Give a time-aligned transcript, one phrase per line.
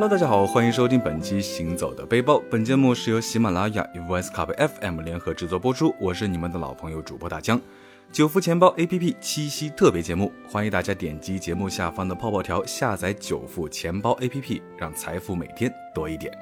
[0.00, 2.36] Hello，大家好，欢迎收听本期《行走的背包》。
[2.50, 5.94] 本节目是由喜马拉雅与 Voice Cup FM 联合制作播出。
[6.00, 7.60] 我是你们的老朋友主播大江。
[8.10, 16.32] 九福钱包 APP 七夕特别节目，欢迎大家点击节目下方的泡泡条下载九福钱包 APP，让财富每天多一点。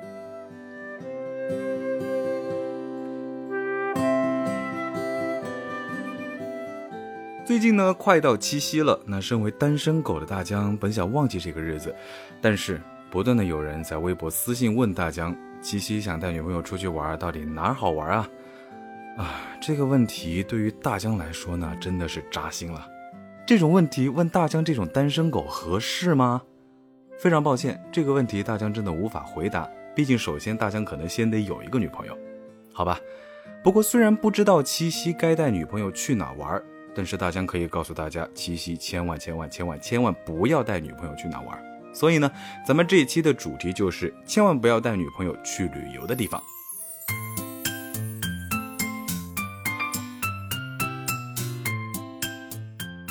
[7.45, 9.01] 最近呢，快到七夕了。
[9.05, 11.93] 那身为单身狗的大江，本想忘记这个日子，
[12.41, 18.29] 但是不断的有人在微博私信问大江，七夕想带女朋友出去玩，到底哪儿好玩啊？
[19.17, 22.87] 啊，这个问题对于大江来说呢，真的是扎心了。
[23.47, 26.43] 这种问题问大江这种单身狗合适吗？
[27.19, 29.69] 非常抱歉，这个问题大江真的无法回答。
[29.95, 32.17] 毕竟，首先大江可能先得有一个女朋友，
[32.73, 33.01] 好吧？
[33.65, 36.63] 不过虽然不知道七夕该带女朋友去哪玩。
[36.95, 41.68] 但是大江可以告诉大家，七夕千万千万千万千万不要带女朋友去哪玩。
[41.93, 42.31] 所以呢，
[42.67, 46.43] 咱们这一期的主题就是千万不要带女朋友去旅游的地方。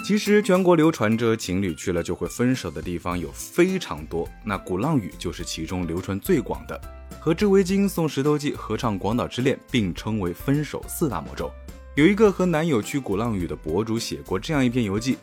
[0.06, 6.80] 其实全国流传着情侣去了就会分手的地方有非常多，那鼓浪屿就是其中流传最广的，
[7.20, 11.52] 和织围巾、送石头记、合唱《广岛之恋》并称为分手四大魔咒。
[11.96, 15.18] 有一个和男友去鼓浪屿的博主写过这样一篇游记，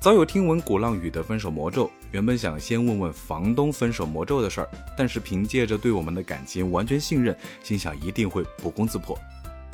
[0.00, 9.14] 早有听闻鼓浪屿的分手魔咒，原本想先问问房东分手魔咒的事儿，但是凭借着对我们的感情完全信任，心想一定会不攻自破，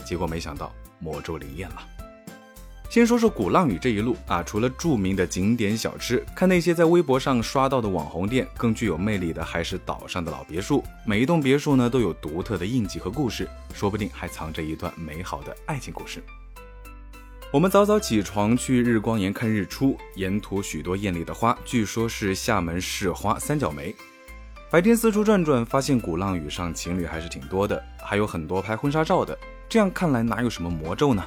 [0.04, 1.76] 结果没想到魔咒灵验了。
[2.90, 16.20] 先说说鼓浪屿这一路啊，除了著名的景点小吃，看那些在微博上刷到的网红店，更具有魅力的还是岛上的老别墅，每一栋别墅呢都有独特的印记和故事，说不定还藏着一段美好的爱情故事。
[17.52, 23.94] 我们早早起床去日光岩看日出，沿途许多艳丽的花，据说是厦门市花三角梅。
[24.68, 29.38] 白天四处转转，发现鼓浪屿上情侣还是挺多的，还有很多拍婚纱照的。
[29.68, 31.24] 这样看来哪有什么魔咒呢？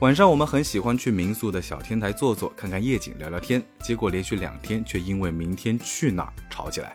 [0.00, 3.60] 晚上我们很喜欢去民宿的小天台坐坐，看看夜景，聊聊天。
[3.80, 6.92] 结果连续两天却因为明天去哪儿吵起来，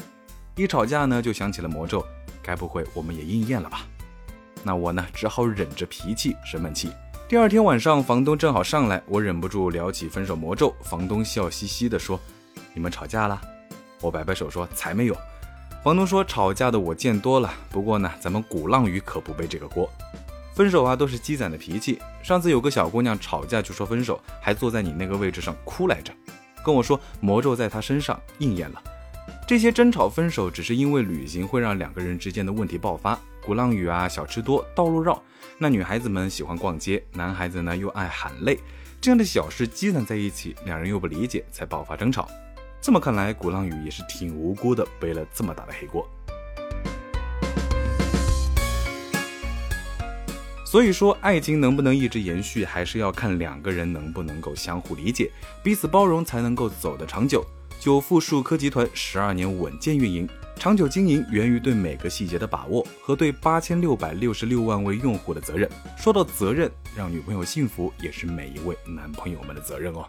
[0.56, 2.06] 一吵架呢就想起了魔咒，
[2.44, 3.88] 该不会我们也应验了吧？
[4.64, 6.92] 那我呢只好忍着脾气生闷气。
[7.32, 10.76] 第二天晚上，房东正好上来，我忍不住聊起分手魔咒。
[10.82, 12.20] 房东笑嘻嘻地说
[12.76, 13.42] ：“你们吵架了？”
[14.04, 15.16] 我摆摆手说：“才没有。”
[15.82, 19.90] 房东说：“吵架的我见多了，不过呢，咱们鼓浪屿可不背这个锅。
[20.54, 22.02] 分手啊，都是积攒的脾气。
[22.22, 26.12] 上次有个小姑娘吵架就说分手，还坐在你那个位置上哭来着，
[26.66, 28.84] 跟我说魔咒在她身上应验了。
[29.48, 33.18] 这些争吵分手，只是因为旅行会让两个人之间的问题爆发。
[33.46, 35.22] 鼓浪屿啊，小吃多，道路绕。”
[35.58, 38.60] 那女孩子们喜欢逛街，男孩子呢又爱喊累，
[39.00, 42.28] 这样的小事积攒在一起，两人又不理解，才爆发争吵。
[42.82, 46.08] 这么看来，鼓浪屿也是挺无辜的，背了这么大的黑锅。
[50.66, 55.30] 所以说，爱情能不能一直延续，还是要看两个人能不能够相互理解，
[55.62, 57.46] 彼此包容，才能够走得长久。
[57.82, 60.30] 久富数科集团十二年稳健运营。
[60.56, 65.68] 长久经营源于对每个细节的把握和对八千六百六十六万位用户的责任。
[65.98, 70.06] 说到责任，让女朋友幸福也是每一位男朋友们的责任哦。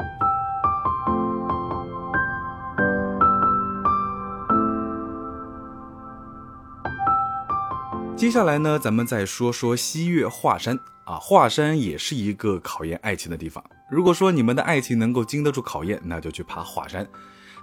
[8.15, 13.65] 接下来呢，咱们再说说西岳华山啊，华山也是一个考验爱情的地方。
[13.91, 17.09] 如果说你们的爱情能够经得住考验，那就去爬华山。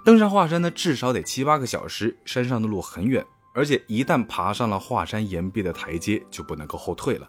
[0.02, 3.24] 登上华山呢，至少得七八个小时，山上的路很远，
[3.54, 7.28] 而且一旦爬上了华山岩壁的台阶，就不能够后退了。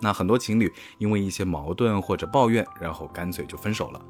[0.00, 4.00] 那很多情侣因为一些矛盾或者抱怨，然后干脆就分手了。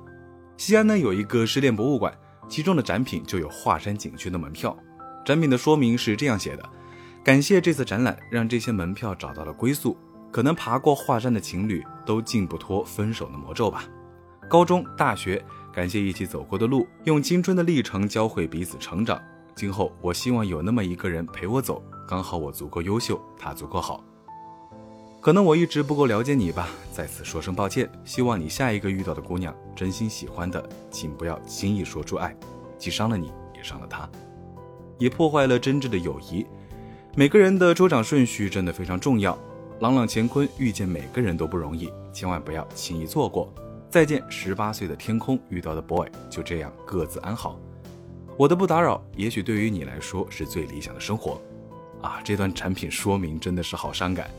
[0.59, 2.12] 西安呢有一个失恋博物馆，
[2.49, 4.77] 其中的展品就有华山景区的门票。
[5.25, 6.69] 展品的说明是这样写的：
[7.25, 9.97] 感谢这次展览，让这些门票找到了归宿。
[10.31, 13.85] 可能爬过华山的情侣都禁不脱分手的魔咒吧。
[14.50, 15.43] 高中、大学。
[15.72, 19.20] 感谢一起走过的路，用青春的历程教会彼此成长。
[19.54, 24.04] 今后我希望有那么一个人陪我走，刚好我足够优秀，他足够好。
[25.20, 27.90] 可能我一直不够了解你吧，在此说声抱歉。
[28.04, 32.36] 希望你下一个遇到的姑娘，真心喜欢的，请不要轻易说出爱，
[32.76, 34.08] 既伤了你，也伤了他，
[34.98, 36.44] 也破坏了真挚的友谊。
[37.14, 39.38] 每个人的出场顺序真的非常重要。
[39.80, 43.52] 朗朗乾坤，遇见每个人都不容易，千万不要轻易错过。
[43.93, 47.61] 再见，十八岁的天空遇到的 boy，就这样各自安好。
[48.39, 51.39] 我的不打扰，也许对于你来说是最理想的生活。
[52.00, 54.31] 啊，这段产品说明真的是好伤感。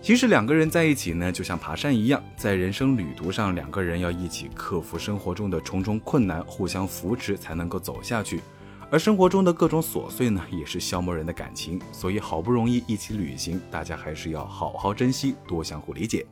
[0.00, 8.40] 其实两个人在一起呢，就像爬山一样，在人生旅途上，两个人要一起克服生活中的重重困难，互相扶持才能够走下去。
[8.88, 11.82] 而生活中的各种琐碎呢，也是消磨人的感情。
[11.90, 16.24] 所以好不容易一起旅行，大家还是要好好珍惜，多相互理解。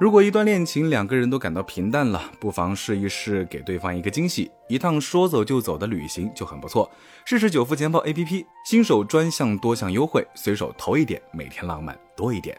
[0.00, 6.90] 如果一段恋情两个人都感到平淡了，不妨试一试给对方一个惊喜，一趟说走就走的旅行就很不错。
[7.26, 12.58] 试试九付钱包 APP，新手专项多项优惠，随手投一点，每天浪漫多一点。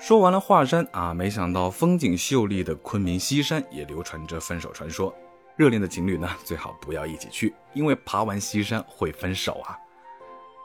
[0.00, 5.14] 说完了华山啊，没想到风景秀丽的昆明西山也流传着分手传说。
[5.56, 9.78] 热恋的情侣呢，最好不要一起去，因为爬完西山会分手啊。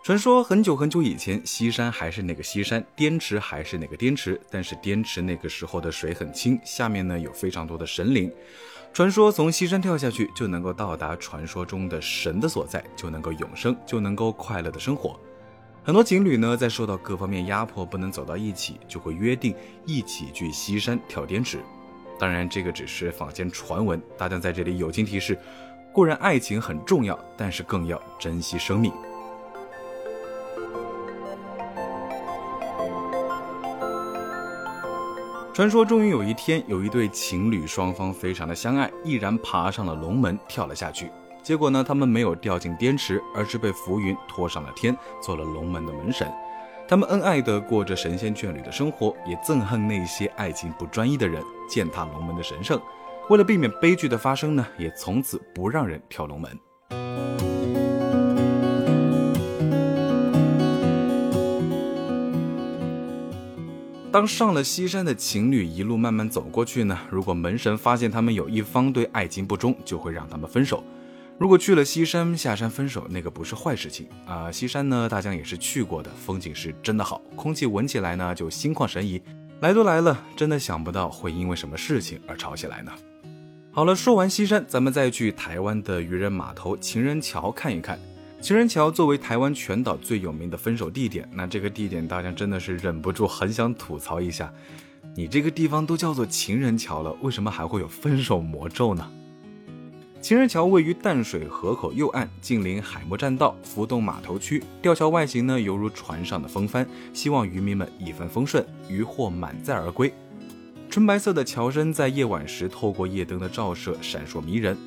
[0.10, 8.34] 传说很久很久以前，西山还是那个西山，滇池还是那个滇池，但是滇池那个时候的水很清，下面呢有非常多的神灵。
[8.92, 15.16] 传说从西山跳下去就能够到达传说中的神的所在，就能够永生，就能够快乐的生活。
[15.84, 19.54] 很多情侣呢在受到各方面压迫不能走到一起，就会约定
[19.86, 21.60] 一起去西山跳滇池。
[22.18, 25.38] 当然，这个只是坊间传闻，大家在这里友情提示：
[25.94, 28.92] 固然爱情很重要，但是更要珍惜生命。
[35.60, 41.12] 传说终于有一天，有一对情侣，双方非常的相爱，毅然爬上了龙门，跳了下去。
[41.44, 46.32] 结果呢，他们没有掉进滇池，而是被浮云拖上了天，做了龙门的门神。
[46.88, 52.82] 他们恩爱的过着神仙眷侣的生活，也憎恨那些爱情不专一的人践踏龙门的神圣。
[53.30, 57.49] 为了避免悲剧的发生呢，也从此不让人跳龙门。
[64.12, 70.84] 当上了西山的情侣一路慢慢走过去呢，如果门神发现他们有一方对爱情不忠，就会让他们分手。
[71.38, 74.52] 如果去了西山下山分手，那个不是坏事情啊。
[74.52, 79.22] 西山呢，大江也是去过的，风景是真的好，空气闻起来呢就心旷神怡。
[79.60, 82.92] 来都来了，真的想不到会因为什么事情而吵起来呢。
[83.72, 88.00] 好了，说完西山，咱们再去台湾的渔人码头情人桥看一看。
[88.42, 94.52] 情人桥作为台湾全岛最有名的分手地点，那这个地点大家真的是忍不住很想吐槽一下。
[95.14, 99.06] 你这个地方都叫做情人桥了，为什么还会有分手魔咒呢？
[100.22, 104.64] 情人桥位于淡水河口右岸，近邻海默栈道、浮动码头区。
[104.82, 110.14] 吊桥外形呢，犹如船上的风帆，希望渔民们一帆风顺，渔获满载而归。
[110.90, 114.78] 纯白色的桥身在夜晚时透过夜灯的照射，闪烁迷人。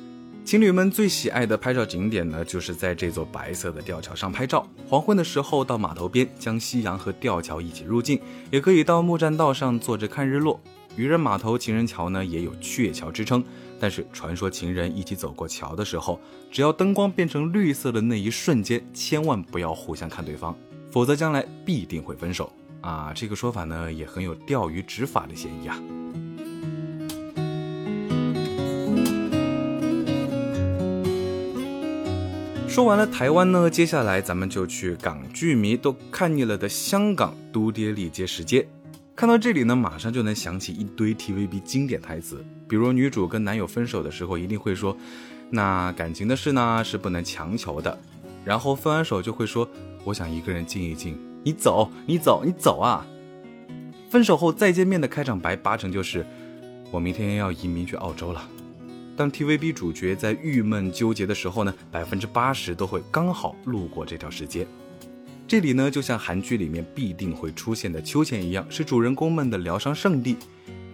[0.45, 4.67] 情侣们最喜爱的拍照景点呢，就是在这座白色的吊桥上拍照。
[4.87, 8.17] 黄昏的时候到码头边，将夕阳和吊桥一起入镜；
[8.51, 10.59] 也可以到木栈道上坐着看日落。
[10.97, 13.43] 渔人码头情人桥呢，也有鹊桥之称。
[13.79, 16.19] 但是传说情人一起走过桥的时候，
[16.51, 20.55] 只要灯光变成绿色的那一瞬间，千万不要互相看对方，
[20.91, 22.51] 否则将来必定会分手
[22.81, 23.11] 啊！
[23.15, 25.81] 这个说法呢，也很有钓鱼执法的嫌疑啊。
[32.73, 38.67] 说完了台湾呢，接下来咱们就去港剧迷都看腻了的香港都爹利街十街。
[39.15, 44.97] 看到这里呢，马上就能想起一堆 TVB 经典台词，比如女主跟男友分手的时候，一定会说
[45.53, 47.95] ：“那感情的事呢，是不能强求的。”
[48.43, 49.69] 然后分完手就会说
[50.03, 53.05] ：“我想一个人静一静，你走，你走，你走啊！”
[54.09, 56.25] 分手后再见面的开场白八成就是
[56.89, 58.43] ：“我明天要移民去澳洲了。”
[59.15, 64.65] 当 TVB 主角在郁闷纠结的时候呢，百分之八十都会刚好路过这条石阶。
[65.47, 70.37] 这里呢，就像韩剧里面必定会出现的秋千一样，是主人公们的疗伤圣地。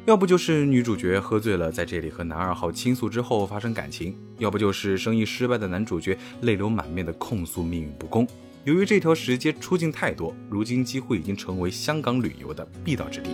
[0.05, 8.27] 要不就是女主角喝醉了，在这里和男二号倾诉之后发生感情；要不就是生意失败的男主角泪流满面的控诉命运不公。
[8.65, 13.29] 由于这条石阶出境太多，如今几乎已经成为香港旅游的必到之地。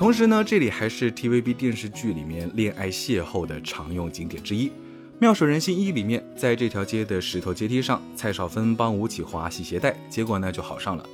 [0.00, 4.68] 同时呢，这里还是 TVB 电视剧里面恋爱邂逅的常用景点之一。
[5.18, 11.06] 《妙手仁心一》里面，在这条街的石头阶梯上，蔡少芬帮吴启华系鞋带，结果呢就好上了。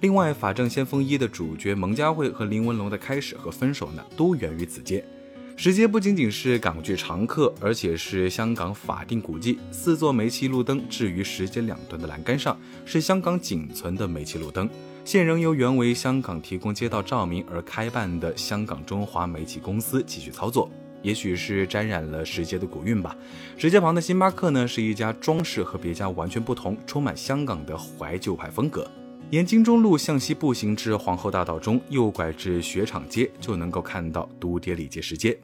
[0.00, 5.04] 另外，《法证先锋一》的主角蒙嘉慧和林文龙的开始和分手呢，都源于此街。
[5.62, 9.58] 石阶不仅仅是港剧常客，而且是香港法定古迹。
[9.70, 14.66] 四座煤气路灯置于石阶两端的栏杆上，是香港仅存的煤气路灯。
[15.04, 20.70] 现仍由原为香港提供街道照明而开办的香港中华煤气公司继续操作，
[21.02, 23.14] 也许是沾染了石阶的古韵吧。
[23.58, 28.90] 石阶旁的星巴克呢，是一家装饰和别家完全不同、充满香港的怀旧派风格。
[29.28, 35.38] 沿金钟路向西步行至皇后大道中，右拐至雪场街，就能够看到都爹里街石阶。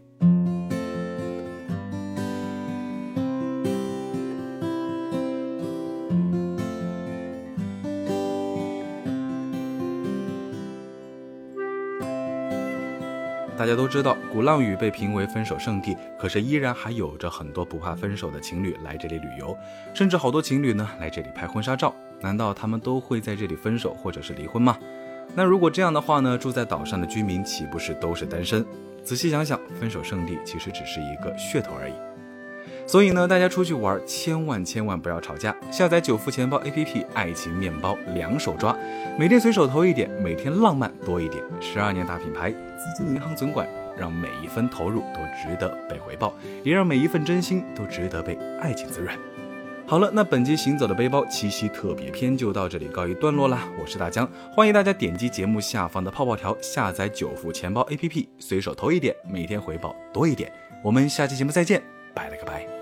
[13.67, 19.59] 大家都知道，鼓浪屿被评为分手圣地，可是依然还有着很多不怕分手的情侣来这里旅游，
[19.93, 21.93] 甚至好多情侣呢来这里拍婚纱照。
[22.21, 24.79] 难道他们都会在这里分手或者是离婚吗？
[25.35, 26.39] 那如果这样的话呢？
[26.39, 28.65] 住在岛上的居民岂不是都是单身？
[29.03, 32.16] 仔细想想，分手圣地其实只是一个噱头而已。
[32.87, 35.55] 所以呢，大家出去玩千万千万不要吵架。
[35.73, 38.77] 下载九付钱包 APP，爱情面包两手抓，
[39.19, 41.43] 每天随手投一点，每天浪漫多一点。
[41.61, 49.13] 十二年大品牌，资金银行总管，让每一分投入都值得被回报，也让每一份真心都值得被爱情滋润。
[49.89, 53.69] 好了，那本期行走的背包七夕特别篇就到这里告一段落啦。
[53.81, 60.53] 我是大江，欢迎大家点击节目下方的泡泡条，下载九付钱包 APP，随手投一点，每天回报多一点。
[60.83, 61.83] 我们下期节目再见，
[62.15, 62.76] 拜了个拜。